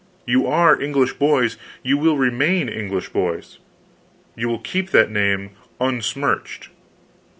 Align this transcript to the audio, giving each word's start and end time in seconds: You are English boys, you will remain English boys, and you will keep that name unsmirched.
You 0.25 0.47
are 0.47 0.81
English 0.81 1.13
boys, 1.13 1.57
you 1.83 1.95
will 1.95 2.17
remain 2.17 2.67
English 2.67 3.09
boys, 3.09 3.59
and 4.33 4.41
you 4.41 4.47
will 4.49 4.57
keep 4.57 4.89
that 4.89 5.11
name 5.11 5.51
unsmirched. 5.79 6.69